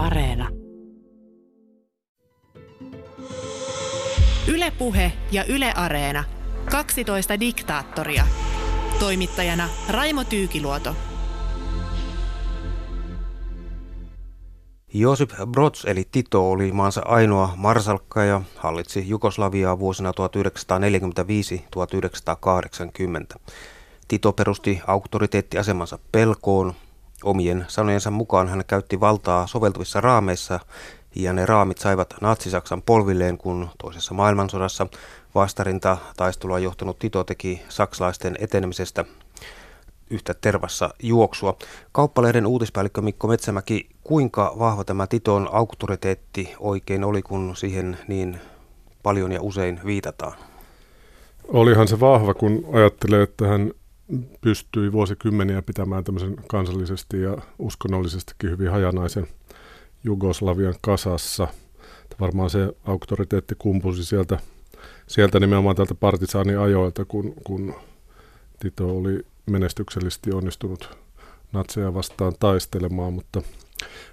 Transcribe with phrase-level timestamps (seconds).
[0.00, 0.48] Areena.
[4.48, 6.24] Ylepuhe ja Yle Areena.
[6.70, 8.24] 12 diktaattoria.
[8.98, 10.94] Toimittajana Raimo Tyykiluoto.
[14.94, 20.12] Josip Broz eli Tito oli maansa ainoa marsalkka ja hallitsi Jugoslaviaa vuosina
[23.36, 23.40] 1945-1980.
[24.08, 26.74] Tito perusti auktoriteettiasemansa pelkoon.
[27.24, 30.60] Omien sanojensa mukaan hän käytti valtaa soveltuvissa raameissa
[31.14, 34.86] ja ne raamit saivat Natsi-Saksan polvilleen, kun toisessa maailmansodassa
[35.34, 39.04] vastarinta taistelua johtanut Tito teki saksalaisten etenemisestä
[40.10, 41.56] yhtä tervassa juoksua.
[41.92, 48.40] Kauppalehden uutispäällikkö Mikko Metsämäki, kuinka vahva tämä Titon auktoriteetti oikein oli, kun siihen niin
[49.02, 50.32] paljon ja usein viitataan?
[51.48, 53.70] Olihan se vahva, kun ajattelee, että hän
[54.40, 59.26] pystyi vuosikymmeniä pitämään tämmöisen kansallisesti ja uskonnollisestikin hyvin hajanaisen
[60.04, 61.48] Jugoslavian kasassa.
[62.20, 64.38] Varmaan se auktoriteetti kumpusi sieltä,
[65.06, 67.74] sieltä nimenomaan tältä partisaaniajoilta, kun, kun
[68.60, 70.98] Tito oli menestyksellisesti onnistunut
[71.52, 73.42] natseja vastaan taistelemaan, mutta,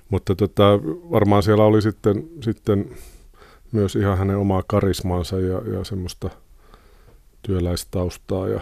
[0.09, 0.63] mutta tota,
[1.11, 2.89] varmaan siellä oli sitten, sitten
[3.71, 6.29] myös ihan hänen omaa karismaansa ja, ja semmoista
[7.41, 8.61] työläistaustaa ja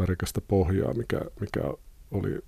[0.00, 1.60] värikästä pohjaa, mikä, mikä
[2.10, 2.38] oli,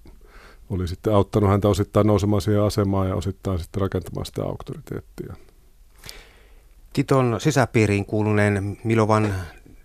[0.71, 5.35] oli sitten auttanut häntä osittain nousemaan siihen asemaan ja osittain sitten rakentamaan sitä auktoriteettia.
[6.93, 9.35] Titon sisäpiiriin kuuluneen Milovan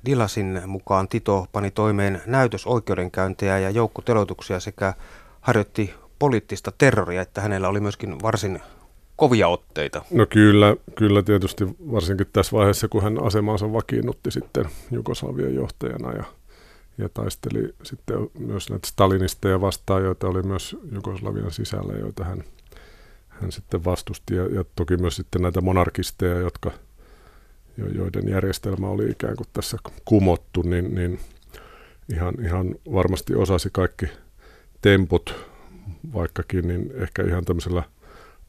[0.05, 4.93] Dilasin mukaan Tito pani toimeen näytösoikeudenkäyntejä ja joukkoteloituksia sekä
[5.41, 8.61] harjoitti poliittista terroria, että hänellä oli myöskin varsin
[9.15, 10.01] kovia otteita.
[10.11, 16.23] No kyllä, kyllä tietysti varsinkin tässä vaiheessa, kun hän asemansa vakiinnutti sitten Jugoslavian johtajana ja,
[16.97, 22.43] ja taisteli sitten myös näitä stalinisteja vastaan, joita oli myös Jugoslavian sisällä, joita hän,
[23.27, 24.35] hän sitten vastusti.
[24.35, 26.71] Ja, ja toki myös sitten näitä monarkisteja, jotka–
[27.77, 31.19] joiden järjestelmä oli ikään kuin tässä kumottu, niin, niin
[32.13, 34.05] ihan, ihan varmasti osasi kaikki
[34.81, 35.35] temput,
[36.13, 37.83] vaikkakin, niin ehkä ihan tämmöisellä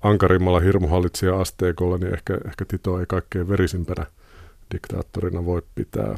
[0.00, 4.06] ankarimmalla hirmuhallitsija-asteikolla, niin ehkä, ehkä Tito ei kaikkein verisimpänä
[4.74, 6.16] diktaattorina voi pitää,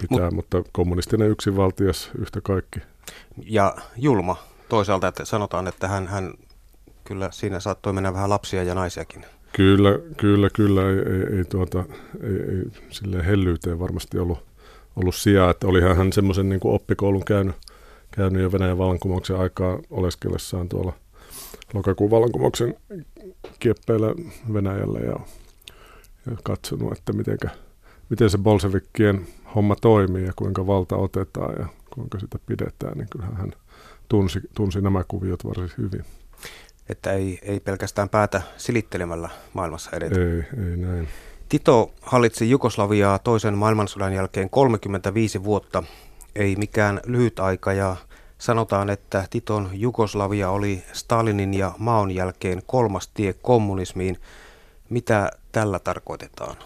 [0.00, 2.80] pitää Mut, mutta kommunistinen yksinvaltias yhtä kaikki.
[3.44, 4.36] Ja julma
[4.68, 6.34] toisaalta, että sanotaan, että hän, hän
[7.04, 10.82] kyllä siinä saattoi mennä vähän lapsia ja naisiakin Kyllä, kyllä, kyllä.
[10.90, 11.84] Ei, ei, ei, tuota,
[12.22, 14.38] ei, ei sille hellyyteen varmasti ollut,
[14.96, 15.50] ollut sijaa.
[15.50, 17.56] Että olihan hän semmoisen niin oppikoulun käynyt,
[18.10, 20.92] käynyt jo Venäjän vallankumouksen aikaa oleskellessaan tuolla
[21.74, 22.74] lokakuun vallankumouksen
[23.58, 24.14] kieppeillä
[24.52, 25.16] Venäjällä ja,
[26.26, 27.48] ja katsonut, että mitenkä,
[28.10, 33.36] miten se bolsevikkien homma toimii ja kuinka valta otetaan ja kuinka sitä pidetään, niin kyllähän
[33.36, 33.52] hän
[34.08, 36.04] tunsi, tunsi nämä kuviot varsin hyvin
[36.88, 40.20] että ei, ei pelkästään päätä silittelemällä maailmassa edetä.
[40.20, 41.08] Ei, ei näin.
[41.48, 45.82] Tito hallitsi Jugoslaviaa toisen maailmansodan jälkeen 35 vuotta,
[46.34, 47.96] ei mikään lyhyt aika ja
[48.38, 54.16] sanotaan, että Titon Jugoslavia oli Stalinin ja Maon jälkeen kolmas tie kommunismiin.
[54.90, 56.56] Mitä tällä tarkoitetaan?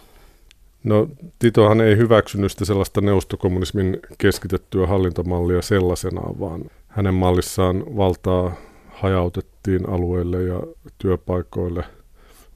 [0.83, 1.07] No
[1.39, 8.55] Titohan ei hyväksynyt sitä sellaista neuvostokommunismin keskitettyä hallintomallia sellaisenaan, vaan hänen mallissaan valtaa
[8.89, 10.59] hajautettiin alueille ja
[10.97, 11.83] työpaikoille,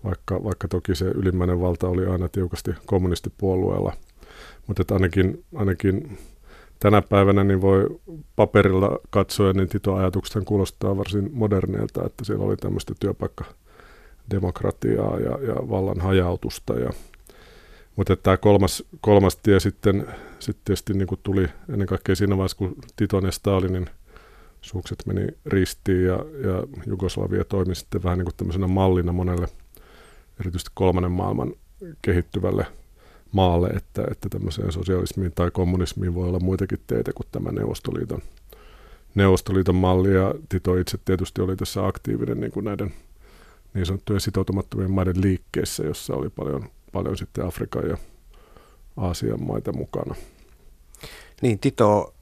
[0.04, 3.94] vaikka, vaikka toki se ylimmäinen valta oli aina tiukasti kommunistipuolueella.
[4.68, 6.18] Mutta ainakin, ainakin
[6.80, 8.00] tänä päivänä niin voi
[8.36, 16.02] paperilla katsoa, niin Tito-ajatukset kuulostaa varsin modernilta, että siellä oli tämmöistä työpaikkademokratiaa ja, ja vallan
[16.02, 16.74] hajautusta.
[16.74, 16.90] Ja,
[17.98, 20.08] mutta tämä kolmas, kolmas tie sitten,
[20.40, 23.90] sitten tietysti niin kuin tuli ennen kaikkea siinä vaiheessa, kun Titon ja Stalinin
[24.62, 29.48] sukset meni ristiin ja, ja Jugoslavia toimi sitten vähän niin kuin tämmöisenä mallina monelle
[30.40, 31.54] erityisesti kolmannen maailman
[32.02, 32.66] kehittyvälle
[33.32, 38.22] maalle, että, että tämmöiseen sosialismiin tai kommunismiin voi olla muitakin teitä kuin tämä Neuvostoliiton,
[39.16, 40.14] Neuvostoliiton malli.
[40.14, 42.94] Ja Tito itse tietysti oli tässä aktiivinen niin kuin näiden
[43.74, 47.98] niin sanottujen sitoutumattomien maiden liikkeessä, jossa oli paljon, paljon sitten Afrikan ja
[48.98, 50.16] Aasian maita mukana.
[51.42, 52.14] Niin, Tito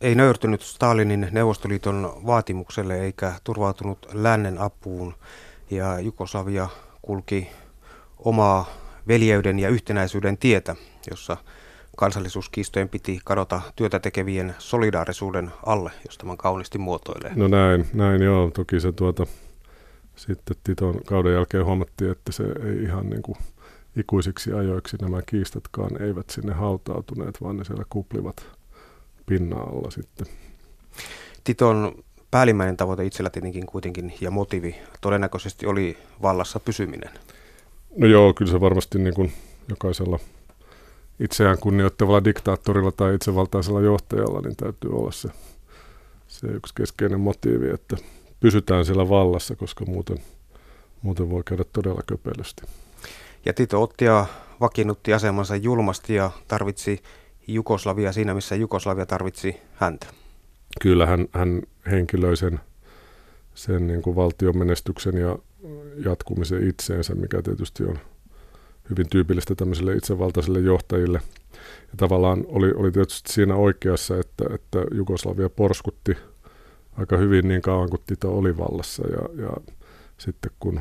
[0.00, 5.14] ei nöyrtynyt Stalinin Neuvostoliiton vaatimukselle eikä turvautunut lännen apuun
[5.70, 6.68] ja Jugoslavia
[7.02, 7.48] kulki
[8.18, 8.66] omaa
[9.08, 10.76] veljeyden ja yhtenäisyyden tietä,
[11.10, 11.36] jossa
[11.96, 17.32] kansallisuuskistojen piti kadota työtä tekevien solidaarisuuden alle, jos tämän kauniisti muotoilee.
[17.36, 18.50] No näin, näin joo.
[18.50, 19.26] Toki se tuota,
[20.16, 23.38] sitten Titon kauden jälkeen huomattiin, että se ei ihan niin kuin
[23.96, 28.46] ikuisiksi ajoiksi nämä kiistatkaan eivät sinne hautautuneet, vaan ne siellä kuplivat
[29.26, 30.26] pinnan alla sitten.
[31.44, 31.94] Titon
[32.30, 37.10] päällimmäinen tavoite itsellä tietenkin kuitenkin ja motiivi todennäköisesti oli vallassa pysyminen.
[37.96, 39.32] No joo, kyllä se varmasti niin kuin
[39.68, 40.18] jokaisella
[41.20, 45.28] itseään kunnioittavalla diktaattorilla tai itsevaltaisella johtajalla niin täytyy olla se,
[46.28, 47.96] se yksi keskeinen motiivi, että
[48.40, 50.18] pysytään siellä vallassa, koska muuten,
[51.02, 52.62] muuten voi käydä todella köpelösti.
[53.44, 54.26] Ja Tito otti ja
[54.60, 57.02] vakiinnutti asemansa julmasti ja tarvitsi
[57.46, 60.06] Jugoslavia siinä, missä Jugoslavia tarvitsi häntä.
[60.80, 62.60] Kyllä hän, hän henkilöi sen,
[63.54, 65.38] sen niin kuin valtion menestyksen ja
[66.04, 67.98] jatkumisen itseensä, mikä tietysti on
[68.90, 71.20] hyvin tyypillistä tämmöisille itsevaltaisille johtajille.
[71.82, 76.16] Ja tavallaan oli, oli tietysti siinä oikeassa, että, että Jugoslavia porskutti
[76.96, 79.50] aika hyvin niin kauan kuin Tito oli vallassa ja, ja
[80.18, 80.80] sitten kun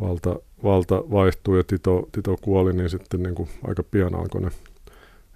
[0.00, 4.50] valta, valta vaihtui ja Tito, Tito kuoli, niin sitten niin kuin aika pian alkoi ne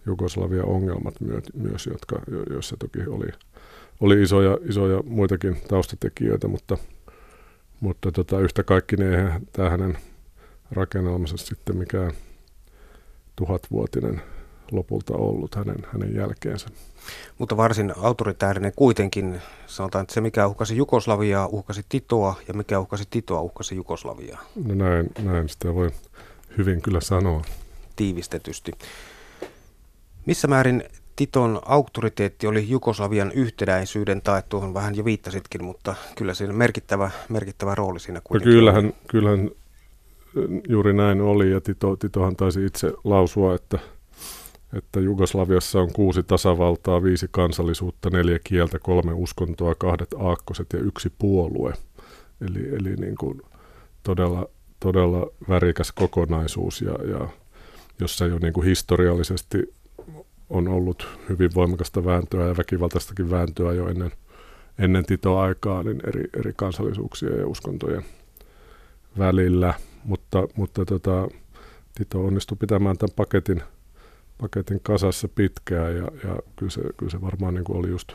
[0.06, 1.14] Jugoslavia ongelmat
[1.54, 2.20] myös, jotka,
[2.50, 3.26] joissa toki oli,
[4.00, 6.78] oli isoja, isoja muitakin taustatekijöitä, mutta,
[7.80, 9.98] mutta tota, yhtä kaikki niin eihän tämä hänen
[10.70, 12.12] rakennelmansa sitten mikään
[13.36, 14.22] tuhatvuotinen
[14.72, 16.68] lopulta ollut hänen, hänen jälkeensä.
[17.38, 19.40] Mutta varsin autoritäärinen kuitenkin.
[19.66, 24.44] Sanotaan, että se mikä uhkasi Jugoslaviaa, uhkasi Titoa ja mikä uhkasi Titoa, uhkasi Jugoslaviaa.
[24.64, 25.90] No näin, näin sitä voi
[26.58, 27.42] hyvin kyllä sanoa.
[27.96, 28.72] Tiivistetysti.
[30.26, 30.84] Missä määrin
[31.16, 37.74] Titon auktoriteetti oli Jugoslavian yhtenäisyyden tai tuohon vähän jo viittasitkin, mutta kyllä siinä merkittävä, merkittävä
[37.74, 38.54] rooli siinä kuitenkin.
[38.54, 39.50] No kyllähän, kyllähän
[40.68, 43.78] juuri näin oli ja Tito, Titohan taisi itse lausua, että,
[44.72, 51.12] että Jugoslaviassa on kuusi tasavaltaa, viisi kansallisuutta, neljä kieltä, kolme uskontoa, kahdet aakkoset ja yksi
[51.18, 51.72] puolue.
[52.40, 53.42] Eli, eli niin kuin
[54.02, 54.46] todella,
[54.80, 57.28] todella värikäs kokonaisuus ja, ja
[58.00, 59.74] jossa jo niin kuin historiallisesti
[60.50, 64.12] on ollut hyvin voimakasta vääntöä ja väkivaltaistakin vääntöä jo ennen,
[64.78, 68.04] ennen Tito-aikaa niin eri, eri kansallisuuksien ja uskontojen
[69.18, 69.74] välillä.
[70.04, 71.28] Mutta, mutta tota,
[71.94, 73.62] Tito onnistui pitämään tämän paketin,
[74.40, 78.12] paketin kasassa pitkään ja, ja kyllä, se, kyllä se varmaan niin kuin oli just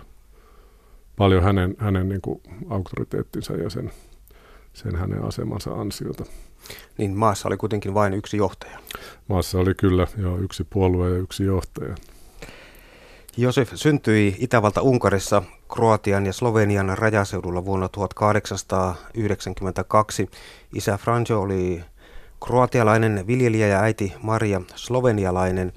[1.18, 3.92] paljon hänen, hänen niin kuin auktoriteettinsa ja sen,
[4.74, 6.25] sen hänen asemansa ansiota.
[6.98, 8.80] Niin maassa oli kuitenkin vain yksi johtaja.
[9.28, 11.96] Maassa oli kyllä jo yksi puolue ja yksi johtaja.
[13.38, 15.44] Josef syntyi Itävalta-Unkarissa
[15.74, 20.30] Kroatian ja Slovenian rajaseudulla vuonna 1892.
[20.74, 21.84] Isä Franjo oli
[22.46, 25.74] kroatialainen viljelijä ja äiti Maria slovenialainen.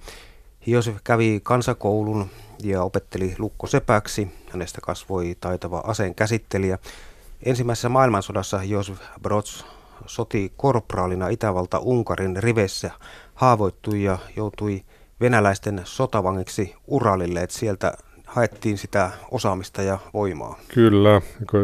[0.67, 2.27] Josef kävi kansakoulun
[2.63, 4.29] ja opetteli lukkosepäksi.
[4.51, 6.79] Hänestä kasvoi taitava aseen käsittelijä.
[7.43, 9.65] Ensimmäisessä maailmansodassa Josef Brods
[10.07, 12.91] soti korpraalina Itävalta-Unkarin rivessä,
[13.35, 14.83] haavoittui ja joutui
[15.21, 17.93] venäläisten sotavangiksi Uralille, että sieltä
[18.27, 20.59] haettiin sitä osaamista ja voimaa.
[20.75, 21.23] Kyllä,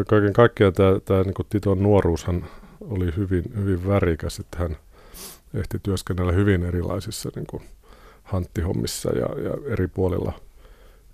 [0.09, 2.47] kaiken kaikkiaan tämä, tämä niin Titon nuoruushan
[2.81, 4.77] oli hyvin, hyvin värikäs, että hän
[5.55, 7.63] ehti työskennellä hyvin erilaisissa niin kuin
[8.33, 10.33] hanttihommissa ja, ja eri puolilla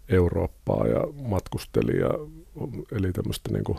[0.09, 2.11] Eurooppaa ja matkusteli ja
[2.93, 3.79] eli tämmöistä niin kuin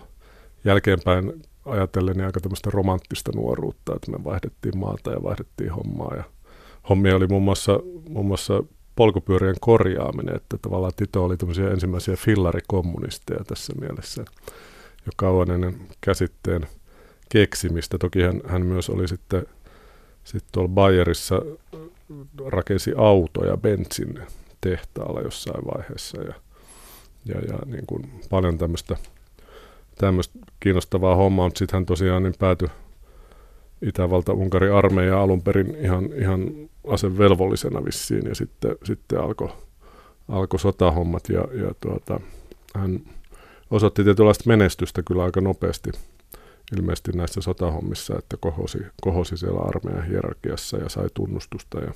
[0.66, 6.24] jälkeenpäin ajatellen niin aika tämmöistä romanttista nuoruutta, että me vaihdettiin maata ja vaihdettiin hommaa ja
[6.90, 8.64] hommia oli muun muassa, muun muassa
[8.96, 14.26] polkupyörien korjaaminen, että tavallaan Tito oli tämmöisiä ensimmäisiä fillarikommunisteja tässä mielessä
[15.06, 16.68] jo kauan ennen käsitteen
[17.30, 17.98] keksimistä.
[17.98, 19.46] Toki hän, hän myös oli sitten,
[20.24, 21.42] sitten tuolla Bayerissa
[22.46, 24.20] rakensi autoja Benzin
[24.62, 26.34] tehtaalla jossain vaiheessa ja,
[27.26, 28.98] ja, ja niin kuin paljon tämmöistä,
[29.98, 32.68] tämmöistä kiinnostavaa hommaa, mutta sitten hän tosiaan niin päätyi
[33.82, 36.52] Itävalta-Unkarin armeija alun perin ihan, ihan
[36.88, 39.50] asevelvollisena vissiin ja sitten, sitten alkoi
[40.30, 42.20] alko sotahommat ja, ja tuota,
[42.76, 43.00] hän
[43.72, 45.92] osoitti tietynlaista menestystä kyllä aika nopeasti
[46.78, 51.94] ilmeisesti näissä sotahommissa, että kohosi, kohosi siellä armeijan hierarkiassa ja sai tunnustusta ja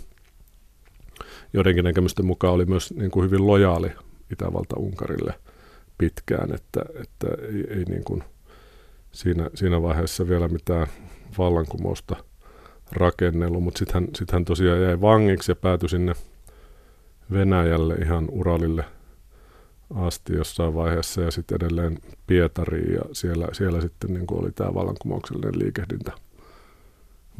[1.53, 3.92] joidenkin näkemysten mukaan oli myös niin kuin hyvin lojaali
[4.32, 5.34] Itävalta-Unkarille
[5.98, 8.24] pitkään, että, että ei, ei niin kuin
[9.12, 10.88] siinä, siinä vaiheessa vielä mitään
[11.38, 12.15] vallankumousta
[12.92, 16.13] rakennellut, mutta sitten hän, sit hän tosiaan jäi vangiksi ja päätyi sinne
[17.32, 18.86] Venäjälle ihan Uralille
[19.96, 25.60] asti jossain vaiheessa ja sitten edelleen Pietariin ja siellä, siellä sitten niin oli tämä vallankumouksellinen
[25.60, 26.12] liikehdintä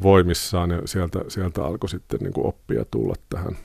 [0.02, 3.56] voimissaan ja sieltä, sieltä alkoi sitten niin kuin oppia tulla tähän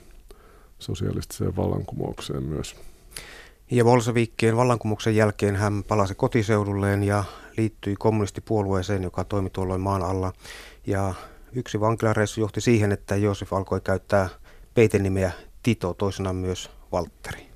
[0.78, 2.76] sosialistiseen vallankumoukseen myös.
[3.70, 7.24] Ja Bolsevikkien vallankumouksen jälkeen hän palasi kotiseudulleen ja
[7.56, 10.32] liittyi kommunistipuolueeseen, joka toimi tuolloin maan alla.
[10.86, 11.14] Ja
[11.52, 14.28] yksi vankilareissu johti siihen, että Joosef alkoi käyttää
[14.74, 15.32] peitenimeä
[15.62, 17.49] Tito, toisena myös Valtteri.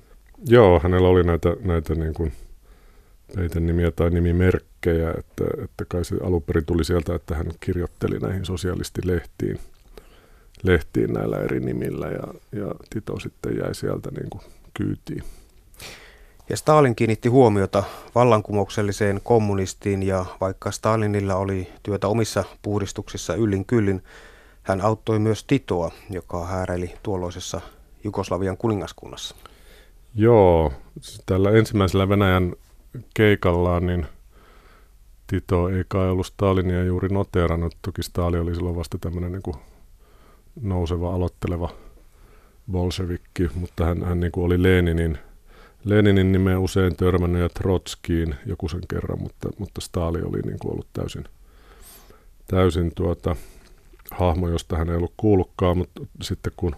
[0.47, 2.33] Joo, hänellä oli näitä, näitä niin kuin
[3.35, 8.45] peitenimiä tai nimimerkkejä, että, että kai se alun perin tuli sieltä, että hän kirjoitteli näihin
[8.45, 9.59] sosialistilehtiin
[10.63, 14.41] lehtiin näillä eri nimillä ja, ja Tito sitten jäi sieltä niin kuin
[14.73, 15.23] kyytiin.
[16.49, 17.83] Ja Stalin kiinnitti huomiota
[18.15, 24.03] vallankumoukselliseen kommunistiin ja vaikka Stalinilla oli työtä omissa puhdistuksissa yllin kyllin,
[24.63, 27.61] hän auttoi myös Titoa, joka hääräili tuolloisessa
[28.03, 29.35] Jugoslavian kuningaskunnassa.
[30.15, 30.73] Joo,
[31.25, 32.53] tällä ensimmäisellä Venäjän
[33.13, 34.05] keikallaan niin
[35.27, 37.77] Tito ei kai ollut Stalinia juuri noteerannut.
[37.81, 39.55] Toki Stalin oli silloin vasta tämmöinen niin
[40.61, 41.69] nouseva, aloitteleva
[42.71, 45.17] bolshevikki, mutta hän, hän niin kuin oli Leninin,
[45.83, 50.71] Leninin nimeä usein törmännyt ja Trotskiin joku sen kerran, mutta, mutta Stalin oli niin kuin
[50.71, 51.23] ollut täysin,
[52.47, 53.35] täysin tuota,
[54.11, 56.75] hahmo, josta hän ei ollut kuullutkaan, mutta sitten kun,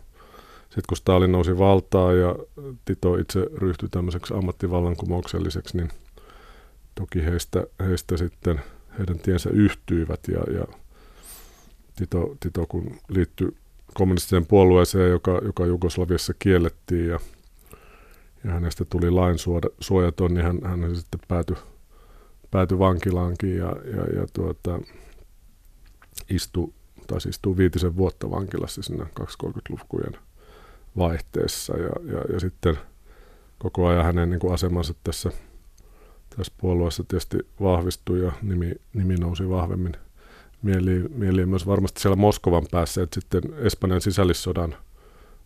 [0.78, 2.36] sitten kun Stalin nousi valtaa ja
[2.86, 5.90] Tito itse ryhtyi tämmöiseksi ammattivallankumoukselliseksi, niin
[6.96, 8.62] toki heistä, heistä sitten
[9.00, 10.66] heidän tiensä yhtyivät ja, ja
[11.96, 13.58] Tito, Tito kun liittyi
[13.94, 17.20] kommunistiseen puolueeseen, joka, joka Jugoslaviassa kiellettiin ja,
[18.44, 21.56] ja hänestä tuli lainsuojaton, niin hän, hän sitten päätyi,
[22.52, 24.80] päätyi vankilaankin ja, ja, ja tuota,
[26.30, 26.74] istui,
[27.08, 30.27] tai istuu viitisen vuotta vankilassa siinä 230-lukujen
[30.98, 32.78] vaihteessa ja, ja, ja sitten
[33.60, 35.32] koko ajan hänen niin kuin asemansa tässä,
[36.36, 39.94] tässä puolueessa tietysti vahvistui ja nimi, nimi nousi vahvemmin
[40.62, 44.76] mieliin, mieliin myös varmasti siellä Moskovan päässä, että sitten Espanjan sisällissodan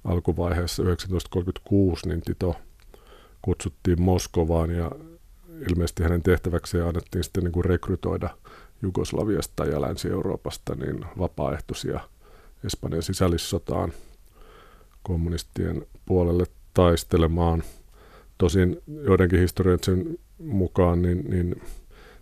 [0.03, 2.55] alkuvaiheessa 1936 niin Tito
[3.41, 4.91] kutsuttiin Moskovaan ja
[5.70, 8.29] ilmeisesti hänen tehtäväkseen annettiin sitten niin kuin rekrytoida
[8.81, 12.00] Jugoslaviasta ja Länsi-Euroopasta niin vapaaehtoisia
[12.63, 13.93] Espanjan sisällissotaan
[15.12, 17.63] kommunistien puolelle taistelemaan.
[18.38, 21.62] Tosin joidenkin historioiden mukaan niin, niin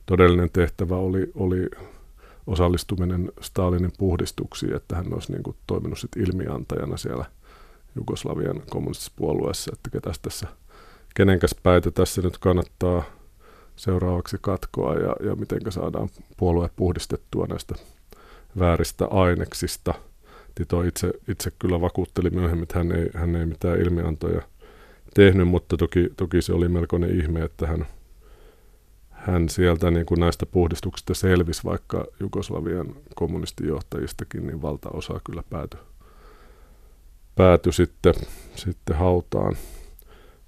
[0.05, 1.69] todellinen tehtävä oli, oli
[2.47, 7.25] osallistuminen Stalinin puhdistuksiin, että hän olisi niin kuin toiminut sit ilmiantajana siellä
[7.95, 10.47] Jugoslavian kommunistisessa puolueessa, että ketäs tässä,
[11.15, 13.03] kenenkäs päitä tässä nyt kannattaa
[13.75, 17.75] seuraavaksi katkoa ja, ja miten saadaan puolue puhdistettua näistä
[18.59, 19.93] vääristä aineksista.
[20.59, 24.41] Tito itse, itse kyllä vakuutteli myöhemmin, että hän ei, hän ei mitään ilmiantoja
[25.13, 27.85] tehnyt, mutta toki, toki se oli melkoinen ihme, että hän–
[29.09, 35.79] hän sieltä niin kuin näistä puhdistuksista selvisi, vaikka Jugoslavian kommunistijohtajistakin, niin valtaosa kyllä päätyi
[37.35, 38.13] pääty sitten,
[38.55, 39.57] sitten hautaan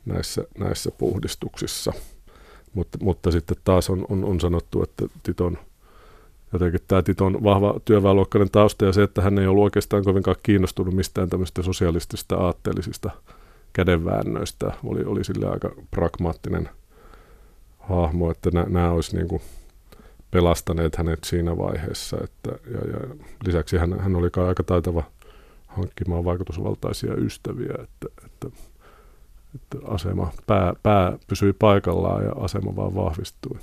[0.05, 1.93] näissä, näissä puhdistuksissa.
[2.73, 5.57] Mutta, mutta sitten taas on, on, on sanottu, että Titon,
[6.53, 10.93] jotenkin tämä Titon vahva työväenluokkainen tausta ja se, että hän ei ollut oikeastaan kovinkaan kiinnostunut
[10.93, 13.12] mistään tämmöistä sosialistisista aatteellisista
[13.74, 16.70] kädenväännöistä, oli, oli sille aika pragmaattinen–
[17.89, 19.41] hahmo, että nämä olisi niin kuin
[20.31, 22.17] pelastaneet hänet siinä vaiheessa.
[22.24, 23.15] Että, ja, ja
[23.46, 25.03] lisäksi hän, hän oli aika taitava
[25.67, 28.48] hankkimaan vaikutusvaltaisia ystäviä, että, että,
[29.55, 33.58] että asema, pää, pää pysyi paikallaan ja asema vaan vahvistui.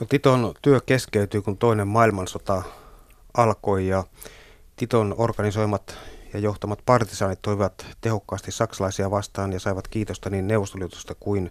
[0.00, 2.62] No Titon työ keskeytyi, kun toinen maailmansota
[3.34, 4.04] alkoi ja
[4.76, 5.98] Titon organisoimat
[6.32, 11.50] ja johtamat partisaanit toivat tehokkaasti saksalaisia vastaan ja saivat kiitosta niin Neuvostoliitosta kuin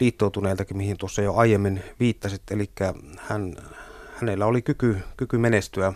[0.00, 2.42] liittoutuneiltakin, mihin tuossa jo aiemmin viittasit.
[2.50, 2.70] Eli
[3.16, 3.56] hän,
[4.14, 5.92] hänellä oli kyky, kyky menestyä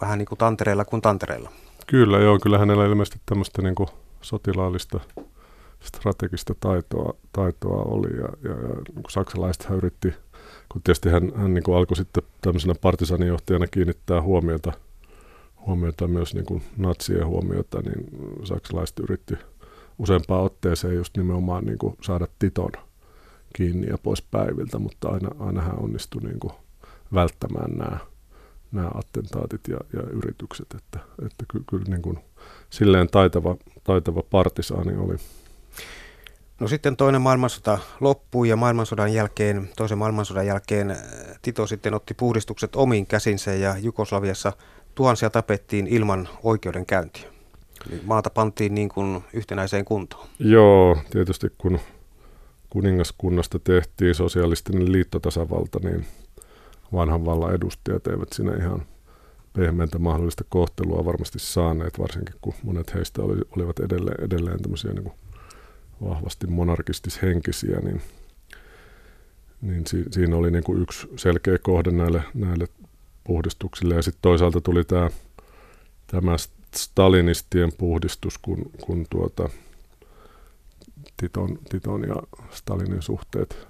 [0.00, 1.50] vähän niin kuin tantereilla kuin tantereilla.
[1.86, 3.88] Kyllä, joo, kyllä hänellä ilmeisesti tämmöistä niin kuin
[4.22, 5.00] sotilaallista
[5.82, 8.74] strategista taitoa, taitoa oli ja, ja, ja
[9.34, 10.14] niin yritti,
[10.72, 14.72] kun tietysti hän, hän niin kuin alkoi sitten tämmöisenä partisanijohtajana kiinnittää huomiota,
[15.66, 18.06] huomiota myös niin kuin natsien huomiota, niin
[18.44, 19.34] saksalaiset yritti
[19.98, 22.72] useampaan otteeseen just nimenomaan niin kuin saada Titon
[23.56, 26.52] kiinni ja pois päiviltä, mutta aina, aina hän onnistui niin kuin
[27.14, 27.98] välttämään nämä,
[28.72, 32.18] nämä attentaatit ja, ja yritykset, että, että ky, kyllä niin kuin
[32.70, 35.16] silleen taitava, taitava partisaani oli.
[36.62, 40.98] No sitten toinen maailmansota loppui ja maailmansodan jälkeen, toisen maailmansodan jälkeen äh,
[41.42, 44.52] Tito sitten otti puhdistukset omiin käsinsä ja Jugoslaviassa
[44.94, 47.28] tuhansia tapettiin ilman oikeudenkäyntiä.
[47.88, 50.28] Eli maata pantiin niin kuin yhtenäiseen kuntoon.
[50.38, 51.78] Joo, tietysti kun
[52.70, 56.06] kuningaskunnasta tehtiin sosialistinen liittotasavalta, niin
[56.92, 58.82] vanhan vallan edustajat eivät siinä ihan
[59.52, 65.04] pehmeäntä mahdollista kohtelua varmasti saaneet, varsinkin kun monet heistä oli, olivat edelleen, edelleen tämmöisiä niin
[65.04, 65.14] kuin
[66.04, 68.02] vahvasti monarkistishenkisiä, niin,
[69.60, 72.66] niin si, siinä oli niin kuin yksi selkeä kohde näille, näille
[73.24, 73.94] puhdistuksille.
[73.94, 75.10] Ja sitten toisaalta tuli tämä,
[76.06, 76.36] tämä
[76.74, 79.48] stalinistien puhdistus, kun, kun tuota,
[81.16, 82.16] Titon, Titon ja
[82.50, 83.68] Stalinin suhteet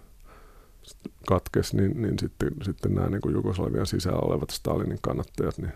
[1.26, 5.72] katkesi, niin, niin sitten, sitten nämä niin Jugoslavian sisällä olevat Stalinin kannattajat, niin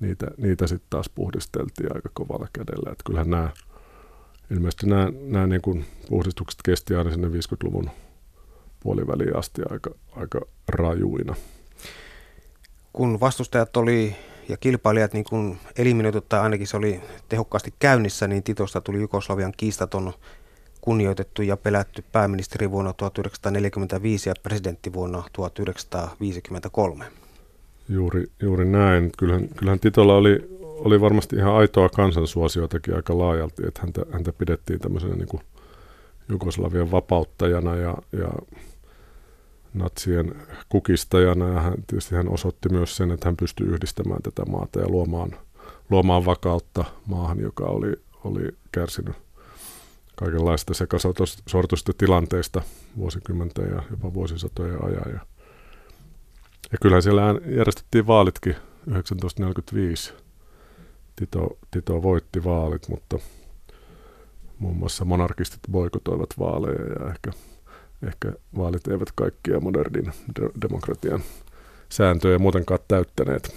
[0.00, 2.92] niitä, niitä sitten taas puhdisteltiin aika kovalla kädellä.
[2.92, 3.50] Että kyllähän nämä,
[4.50, 7.90] ilmeisesti nämä, nämä niin kuin puhdistukset kesti aina sinne 50-luvun
[8.80, 11.34] puoliväliin asti aika, aika rajuina.
[12.92, 14.16] Kun vastustajat oli
[14.48, 19.52] ja kilpailijat niin kuin eliminoitu tai ainakin se oli tehokkaasti käynnissä, niin Titosta tuli Jugoslavian
[19.56, 20.12] kiistaton
[20.80, 27.04] kunnioitettu ja pelätty pääministeri vuonna 1945 ja presidentti vuonna 1953.
[27.88, 29.12] Juuri, juuri näin.
[29.18, 34.78] Kyllähän, kyllähän Titolla oli, oli varmasti ihan aitoa kansansuosiotakin aika laajalti, että häntä, häntä pidettiin
[34.78, 35.42] tämmöisenä niin kuin
[36.28, 38.28] Jugoslavian vapauttajana ja, ja
[39.74, 40.34] natsien
[40.68, 44.88] kukistajana ja hän, tietysti hän osoitti myös sen, että hän pystyi yhdistämään tätä maata ja
[44.88, 45.30] luomaan,
[45.90, 47.92] luomaan vakautta maahan, joka oli,
[48.24, 49.16] oli kärsinyt
[50.16, 52.62] kaikenlaista sekasortoista tilanteista
[52.96, 55.12] vuosikymmenten ja jopa vuosisatojen ajan.
[55.12, 55.20] Ja,
[56.72, 60.12] ja kyllähän siellä järjestettiin vaalitkin 1945.
[61.18, 63.18] Tito, Tito voitti vaalit, mutta
[64.58, 67.30] muun muassa monarkistit boikotoivat vaaleja ja ehkä,
[68.06, 70.12] ehkä vaalit eivät kaikkia modernin
[70.62, 71.22] demokratian
[71.88, 73.54] sääntöjä muutenkaan täyttäneet.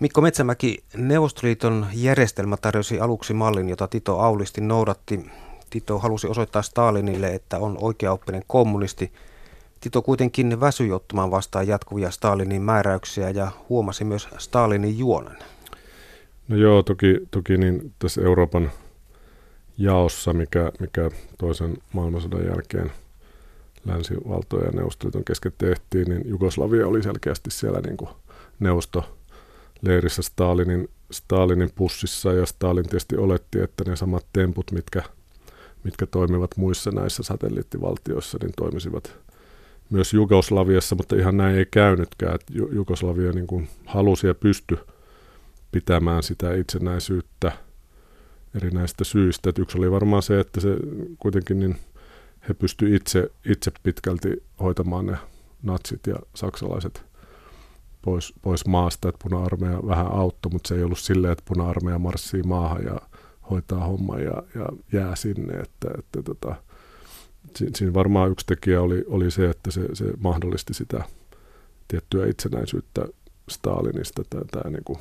[0.00, 5.30] Mikko Metsämäki, Neuvostoliiton järjestelmä tarjosi aluksi mallin, jota Tito Aulisti noudatti.
[5.70, 9.12] Tito halusi osoittaa Stalinille, että on oikeaoppinen kommunisti.
[9.80, 15.36] Tito kuitenkin väsyi ottamaan vastaan jatkuvia Stalinin määräyksiä ja huomasi myös Stalinin juonen.
[16.52, 18.70] No joo, toki, toki niin tässä Euroopan
[19.78, 22.92] jaossa, mikä, mikä toisen maailmansodan jälkeen
[23.84, 28.10] länsivaltoja ja Neuvostoliiton kesken tehtiin, niin Jugoslavia oli selkeästi siellä niin kuin
[28.60, 29.18] neuvosto
[29.82, 35.02] leirissä Stalinin, Stalinin pussissa ja Stalin tietysti oletti, että ne samat temput, mitkä,
[35.84, 39.16] mitkä toimivat muissa näissä satelliittivaltioissa, niin toimisivat
[39.90, 42.34] myös Jugoslaviassa, mutta ihan näin ei käynytkään.
[42.34, 44.78] Että Jugoslavia niin kuin halusi ja pystyi
[45.72, 47.52] pitämään sitä itsenäisyyttä
[48.54, 49.50] erinäistä syistä.
[49.50, 50.68] Että yksi oli varmaan se, että se
[51.18, 51.76] kuitenkin niin
[52.48, 55.16] he pystyivät itse, itse pitkälti hoitamaan ne
[55.62, 57.02] natsit ja saksalaiset
[58.02, 62.42] pois, pois maasta, että puna-armeija vähän auttoi, mutta se ei ollut silleen, että puna-armeija marssii
[62.42, 63.00] maahan ja
[63.50, 65.52] hoitaa homma ja, ja jää sinne.
[65.52, 66.54] Että, että tota,
[67.54, 71.04] siinä varmaan yksi tekijä oli, oli se, että se, se mahdollisti sitä
[71.88, 73.04] tiettyä itsenäisyyttä
[73.48, 74.98] Stalinista, tämä, tämä niin kuin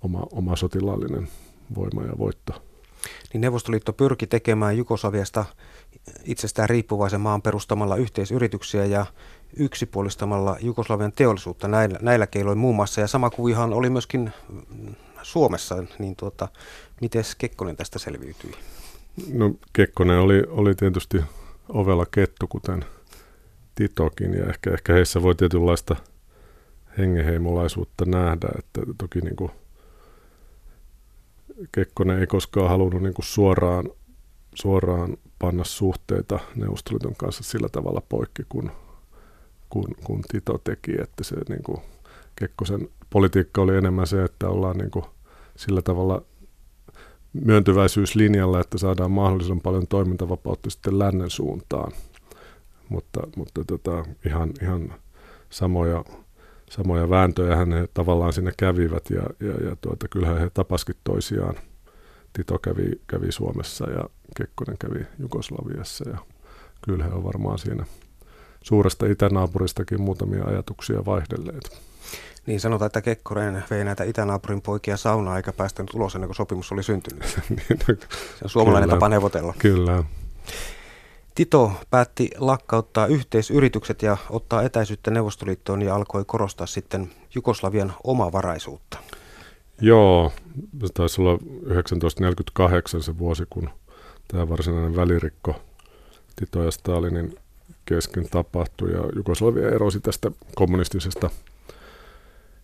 [0.00, 1.28] oma, oma sotilaallinen
[1.74, 2.62] voima ja voitto.
[3.32, 5.44] Niin Neuvostoliitto pyrki tekemään Jugoslaviasta
[6.24, 9.06] itsestään riippuvaisen maan perustamalla yhteisyrityksiä ja
[9.56, 13.00] yksipuolistamalla Jugoslavian teollisuutta näillä, näillä keiloin muun muassa.
[13.00, 14.32] Ja sama kuvihan oli myöskin
[15.22, 16.48] Suomessa, niin tuota,
[17.00, 18.52] miten Kekkonen tästä selviytyi?
[19.32, 21.18] No Kekkonen oli, oli tietysti
[21.68, 22.84] ovella kettu, kuten
[23.74, 25.96] Titokin, ja ehkä, ehkä heissä voi tietynlaista
[26.98, 29.50] hengeheimolaisuutta nähdä, että toki niin kuin
[31.72, 33.90] Kekkonen ei koskaan halunnut niin kuin suoraan,
[34.54, 38.70] suoraan panna suhteita Neuvostoliiton kanssa sillä tavalla poikki, kun
[39.70, 41.78] kun, kun Tito teki, että se niin kuin,
[42.36, 45.04] Kekkosen politiikka oli enemmän se, että ollaan niin kuin,
[45.56, 46.22] sillä tavalla
[47.32, 51.92] myöntyväisyyslinjalla, että saadaan mahdollisimman paljon toimintavapautta sitten lännen suuntaan.
[52.88, 54.94] Mutta, mutta tota, ihan, ihan
[55.50, 56.04] samoja,
[56.70, 61.54] samoja vääntöjä hän he tavallaan sinne kävivät ja, ja, ja tuota, kyllähän he tapaskin toisiaan.
[62.32, 64.04] Tito kävi, kävi Suomessa ja
[64.36, 66.18] Kekkonen kävi Jugoslaviassa ja
[66.82, 67.84] kyllä he on varmaan siinä
[68.64, 71.80] suuresta itänaapuristakin muutamia ajatuksia vaihdelleet.
[72.46, 76.72] Niin sanotaan, että Kekkonen vei näitä itänaapurin poikia saunaa eikä päästänyt ulos ennen kuin sopimus
[76.72, 77.22] oli syntynyt.
[77.48, 77.94] Niin, no,
[78.38, 79.54] Se on suomalainen kyllä, tapa neuvotella.
[79.58, 80.04] Kyllä.
[81.40, 88.98] Tito päätti lakkauttaa yhteisyritykset ja ottaa etäisyyttä Neuvostoliittoon ja alkoi korostaa sitten Jugoslavian omavaraisuutta.
[89.80, 90.32] Joo,
[90.86, 93.70] se taisi olla 1948 se vuosi, kun
[94.28, 95.62] tämä varsinainen välirikko
[96.36, 97.34] Tito ja Stalinin
[97.84, 101.30] kesken tapahtui ja Jugoslavia erosi tästä kommunistisesta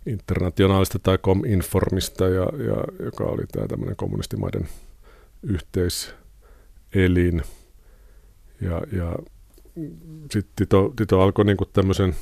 [0.06, 4.68] internationaalista tai Cominformista, ja, ja, joka oli tämä tämmöinen kommunistimaiden
[5.42, 7.42] yhteiselin.
[8.60, 9.16] Ja, ja
[10.30, 12.16] sitten Tito, Tito alkoi niin tämmöisen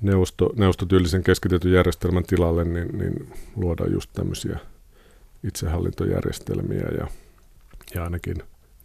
[0.00, 4.58] neuvosto, neuvostotyylisen keskitetyn järjestelmän tilalle niin, niin luoda just tämmöisiä
[5.44, 7.06] itsehallintojärjestelmiä ja,
[7.94, 8.36] ja ainakin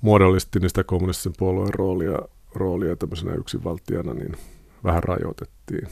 [0.02, 2.20] muodollisesti niistä kommunistisen puolueen roolia
[2.58, 4.38] roolia tämmöisenä yksinvaltiana niin
[4.84, 5.88] vähän rajoitettiin.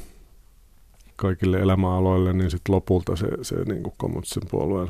[1.15, 4.87] Kaikille elämäaloille, niin sitten lopulta se, se niin kuin kommunistisen puolueen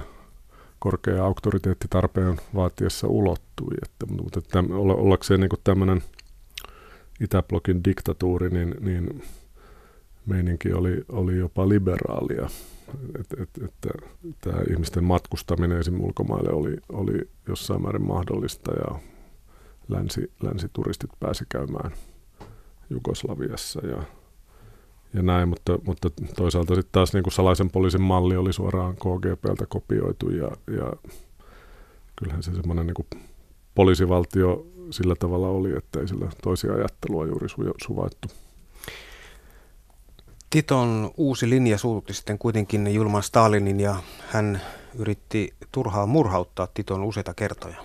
[0.86, 3.74] korkea auktoriteetti tarpeen vaatiessa ulottui.
[3.84, 6.04] Että, mutta että ollakseen niin tämmöinen
[7.20, 9.24] Itäblokin diktatuuri, niin, niin
[10.26, 12.50] meininki oli, oli jopa liberaalia.
[13.20, 13.96] Että et, et,
[14.42, 16.02] tämä ihmisten matkustaminen esim.
[16.02, 19.00] ulkomaille oli, oli jossain määrin mahdollista ja
[19.88, 21.92] länsi, länsituristit pääsi käymään
[22.90, 24.04] Jugoslaviassa ja,
[25.16, 29.66] ja näin, mutta, mutta toisaalta sitten taas niin kuin salaisen poliisin malli oli suoraan KGPltä
[29.70, 30.94] kopioitu ja, ja
[32.16, 33.22] kyllähän se semmoinen niin
[33.76, 38.28] poliisivaltio sillä tavalla oli, että ei sillä toisia ajattelua juuri su- suvaittu.
[40.50, 43.96] Titon uusi linja suututti sitten kuitenkin julman Stalinin ja
[44.28, 44.62] hän
[45.00, 47.78] yritti turhaa murhauttaa Titon useita kertoja.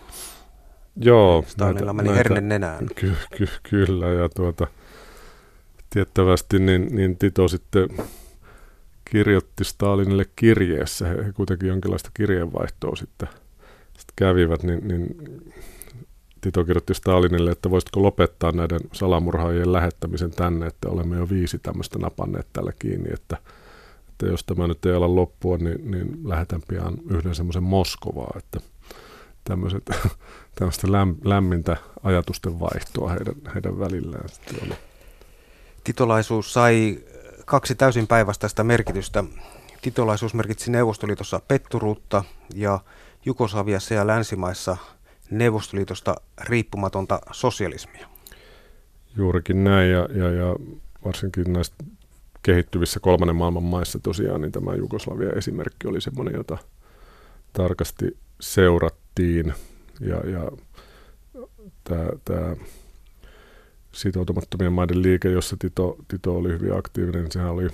[0.96, 1.44] Joo.
[1.46, 2.86] Stalinilla meni näitä, herne nenään.
[2.94, 4.66] Ky, ky, kyllä, ja tuota,
[5.90, 7.88] tiettävästi niin, niin Tito sitten
[9.05, 13.29] kirjoitti Stalinille kirjeessä, he, kuitenkin jonkinlaista kirjeenvaihtoa sitten,
[13.85, 15.16] sitten kävivät, niin, niin
[16.40, 21.98] Tito kirjoitti Stalinille, että voisitko lopettaa näiden salamurhaajien lähettämisen tänne, että olemme jo viisi tämmöistä
[21.98, 23.37] napanneet tällä kiinni, että,
[24.09, 28.61] että jos tämä nyt ei ala loppua, niin, niin lähetän pian yhden semmoisen Moskovaa, että
[29.44, 29.83] tämmöiset,
[30.59, 30.87] tämmöistä
[31.24, 34.89] lämmintä ajatusten vaihtoa heidän, heidän välillään sitten oli.
[35.84, 36.98] Titolaisuus sai
[37.44, 39.24] kaksi täysin päinvastaista merkitystä.
[39.82, 42.80] Titolaisuus merkitsi Neuvostoliitossa petturuutta ja
[43.24, 44.76] Jugoslaviassa ja länsimaissa
[45.30, 48.08] Neuvostoliitosta riippumatonta sosialismia.
[49.16, 50.56] Juurikin näin ja, ja, ja
[51.04, 51.74] varsinkin näissä
[52.42, 56.58] kehittyvissä kolmannen maailman maissa tosiaan niin tämä Jugoslavia esimerkki oli semmoinen, jota
[57.52, 59.54] tarkasti seurattiin
[60.00, 60.50] ja, ja
[61.84, 62.56] tämä, tämä
[63.92, 67.68] sitoutumattomien maiden liike, jossa Tito, Tito oli hyvin aktiivinen, niin sehän oli,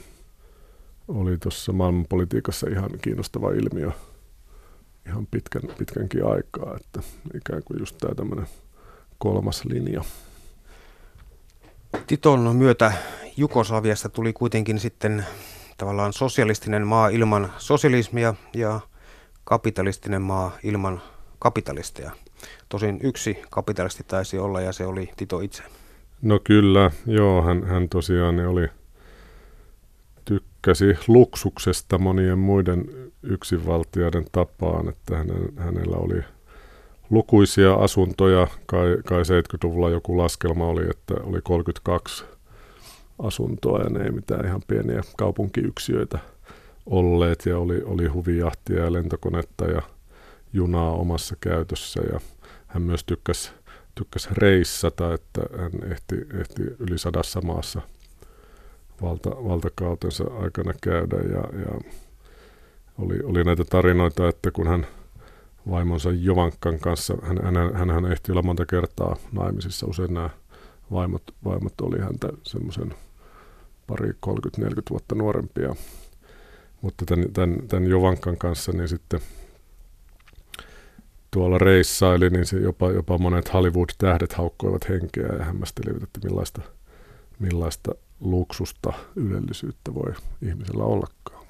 [1.09, 3.91] oli tuossa maailmanpolitiikassa ihan kiinnostava ilmiö
[5.09, 7.01] ihan pitkän, pitkänkin aikaa, että
[7.35, 8.47] ikään kuin just tämä tämmöinen
[9.19, 10.05] kolmas linja.
[12.07, 12.93] Titon myötä
[13.37, 15.27] Jugoslaviasta tuli kuitenkin sitten
[15.79, 18.81] tavallaan sosialistinen maa ilman sosialismia ja
[19.45, 21.03] kapitalistinen maa ilman
[21.39, 22.11] kapitalisteja.
[22.69, 25.63] Tosin yksi kapitalisti taisi olla ja se oli Tito itse.
[26.23, 28.69] No kyllä, joo, hän, hän tosiaan oli,
[30.25, 32.85] tykkäsi luksuksesta monien muiden
[33.23, 36.23] yksinvaltioiden tapaan, että hänen, hänellä oli
[37.11, 42.25] lukuisia asuntoja, kai, kai 70-luvulla joku laskelma oli, että oli 32
[43.19, 46.19] asuntoa ja ne ei mitään ihan pieniä kaupunkiyksiöitä
[46.87, 47.47] olleet.
[47.47, 49.83] Ja oli, oli huvijahtia ja lentokonetta ja
[50.53, 52.01] junaa omassa käytössä.
[52.13, 52.21] Ja
[52.67, 53.51] hän myös tykkäsi
[53.97, 57.83] tykkäs reissata, että hän ehti, ehti yli sadassa maassa
[59.03, 61.17] valta, valtakautensa aikana käydä.
[61.17, 61.81] Ja, ja
[62.99, 64.87] oli, oli näitä tarinoita, että kun hän
[65.71, 70.31] vaimonsa Jovankan kanssa, hän, hän, hän ehti olla monta kertaa naimisissa, usein nämä
[70.93, 72.95] vaimot, vaimot oli häntä semmoisen
[73.87, 74.13] pari 30-40
[74.91, 75.75] vuotta nuorempia,
[76.81, 79.21] mutta tämän, tämän, tämän Jovankan kanssa niin sitten
[81.31, 86.63] tuolla reissaili, niin se jopa, jopa monet Hollywood-tähdet haukkoivat henkeä ja hämmästelivät, että millaista,
[87.39, 90.13] millaista luksusta, ylellisyyttä voi
[90.43, 91.47] ihmisellä ollakaan.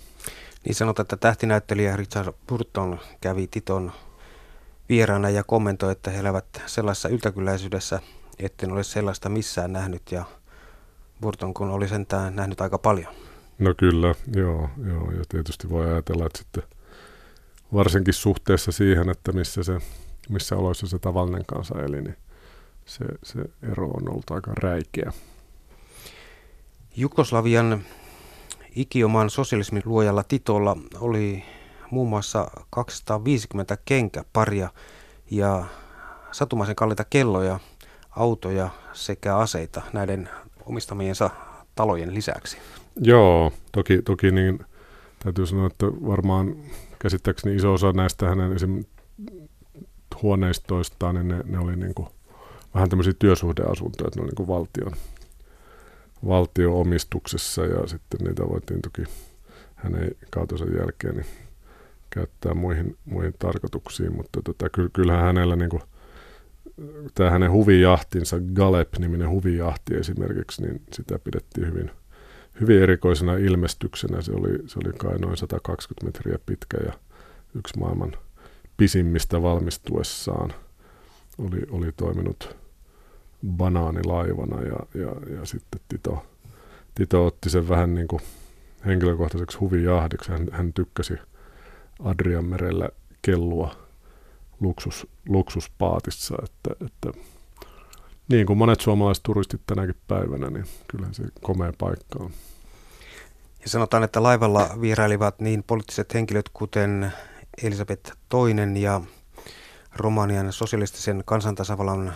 [0.64, 3.92] Niin sanotaan, että tähtinäyttelijä Richard Burton kävi Titon
[4.88, 8.00] vieraana ja kommentoi, että he elävät sellaisessa yltäkylläisyydessä,
[8.38, 10.24] etten ole sellaista missään nähnyt ja
[11.20, 13.14] Burton kun oli sentään nähnyt aika paljon.
[13.58, 15.10] No kyllä, joo, joo.
[15.10, 16.62] ja tietysti voi ajatella, että sitten
[17.76, 19.78] varsinkin suhteessa siihen, että missä, se,
[20.28, 22.16] missä oloissa se tavallinen kansa eli, niin
[22.84, 23.40] se, se
[23.72, 25.12] ero on ollut aika räikeä.
[26.96, 27.82] Jugoslavian
[28.76, 31.44] ikioman sosialismin luojalla Titolla oli
[31.90, 34.70] muun muassa 250 kenkäparia
[35.30, 35.64] ja
[36.32, 37.60] satumaisen kalliita kelloja,
[38.10, 40.28] autoja sekä aseita näiden
[40.66, 41.30] omistamiensa
[41.74, 42.58] talojen lisäksi.
[43.00, 44.58] Joo, toki, toki niin
[45.18, 46.56] täytyy sanoa, että varmaan
[46.98, 48.52] käsittääkseni iso osa näistä hänen
[50.22, 52.08] huoneistoistaan, niin ne, ne oli niin kuin
[52.74, 54.92] vähän tämmöisiä työsuhdeasuntoja, että ne oli niin kuin valtion,
[56.26, 59.04] valtio-omistuksessa ja sitten niitä voitiin toki
[59.74, 61.26] hänen kautensa jälkeen niin
[62.10, 65.82] käyttää muihin, muihin tarkoituksiin, mutta tota, kyllähän hänellä niin kuin,
[67.14, 71.90] tämä hänen huvijahtinsa, Galep-niminen huvijahti esimerkiksi, niin sitä pidettiin hyvin,
[72.60, 74.22] hyvin erikoisena ilmestyksenä.
[74.22, 76.92] Se oli, se oli kai noin 120 metriä pitkä ja
[77.54, 78.12] yksi maailman
[78.76, 80.54] pisimmistä valmistuessaan
[81.38, 82.56] oli, oli toiminut
[83.46, 86.26] banaanilaivana ja, ja, ja sitten Tito,
[86.94, 88.22] Tito otti sen vähän niin kuin
[88.86, 90.32] henkilökohtaiseksi huvijahdiksi.
[90.32, 91.14] Hän, hän tykkäsi
[98.28, 102.30] niin kuin monet suomalaiset turistit tänäkin päivänä, niin kyllähän se komea paikka on.
[103.62, 107.12] Ja sanotaan, että laivalla vierailivat niin poliittiset henkilöt kuten
[107.62, 109.00] Elisabeth II ja
[109.96, 112.12] Romanian sosialistisen kansantasavallan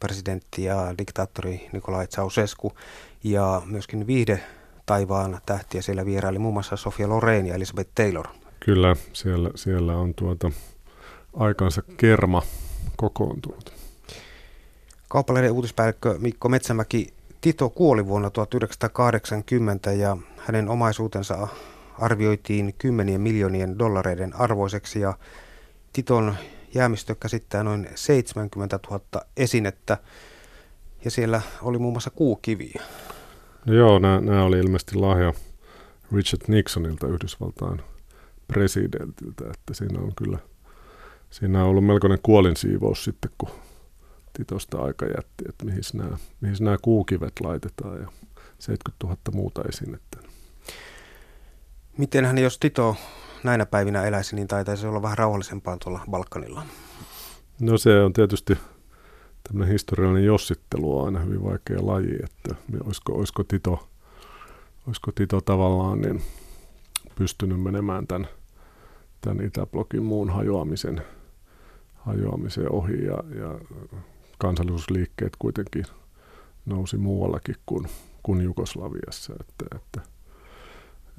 [0.00, 2.72] presidentti ja diktaattori Nikolai Ceausescu
[3.24, 4.40] ja myöskin viihde
[4.86, 8.26] taivaan tähtiä siellä vieraili muun muassa Sofia Loren ja Elizabeth Taylor.
[8.60, 10.50] Kyllä, siellä, siellä on tuota
[11.36, 12.42] aikansa kerma
[12.96, 13.77] kokoontunut.
[15.08, 21.48] Kauppalehden uutispäällikkö Mikko Metsämäki Tito kuoli vuonna 1980 ja hänen omaisuutensa
[21.98, 25.18] arvioitiin kymmenien miljoonien dollareiden arvoiseksi ja
[25.92, 26.34] Titon
[26.74, 29.00] jäämistö käsittää noin 70 000
[29.36, 29.98] esinettä
[31.04, 32.82] ja siellä oli muun muassa kuukiviä.
[33.66, 35.32] No joo, nämä, nämä oli ilmeisesti lahja
[36.12, 37.82] Richard Nixonilta Yhdysvaltain
[38.48, 40.38] presidentiltä, että siinä on kyllä
[41.30, 43.48] siinä on ollut melkoinen kuolinsiivous sitten, kun
[44.38, 48.08] Titosta aika jätti, että mihin nämä, mihin nämä kuukivet laitetaan ja
[48.58, 50.18] 70 000 muuta esinettä.
[51.96, 52.96] Mitenhän jos Tito
[53.44, 56.62] näinä päivinä eläisi, niin taitaisi olla vähän rauhallisempaa tuolla Balkanilla?
[57.60, 58.58] No se on tietysti
[59.42, 63.88] tämmöinen historiallinen jossittelu on aina hyvin vaikea laji, että olisiko, olisiko, Tito,
[64.86, 66.22] olisiko Tito tavallaan niin
[67.14, 68.28] pystynyt menemään tämän,
[69.20, 71.02] tämän Itäblokin muun hajoamisen,
[71.94, 73.60] hajoamisen ohi ja, ja
[74.38, 75.84] kansallisuusliikkeet kuitenkin
[76.66, 77.88] nousi muuallakin kuin,
[78.22, 80.00] kuin Jugoslaviassa, että, että,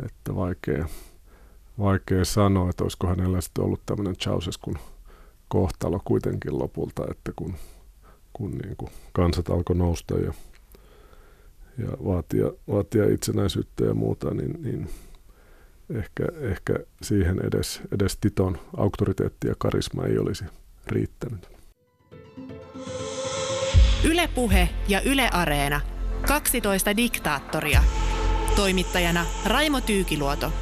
[0.05, 0.85] että vaikea,
[1.79, 4.77] vaikea sanoa, että olisiko hänellä sitten ollut tämmöinen Ceausescun
[5.47, 7.55] kohtalo kuitenkin lopulta, että kun,
[8.33, 10.33] kun niin kuin kansat alkoi nousta ja,
[11.77, 14.89] ja vaatia, vaatia itsenäisyyttä ja muuta, niin, niin
[15.89, 20.45] ehkä, ehkä siihen edes, edes Titon auktoriteetti ja karisma ei olisi
[20.87, 21.58] riittänyt.
[24.03, 25.81] Ylepuhe ja Yle Areena.
[26.27, 27.83] 12 diktaattoria.
[28.55, 30.53] Toimittajana Raimo Tyykiluoto.